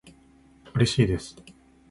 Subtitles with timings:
[0.73, 1.35] うれしいです